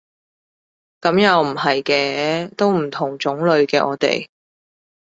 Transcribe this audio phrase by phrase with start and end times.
[0.99, 4.29] 噉又唔係嘅，都唔同種類嘅我哋